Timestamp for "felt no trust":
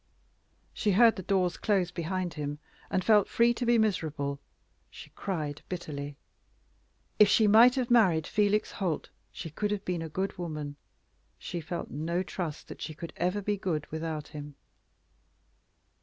11.61-12.67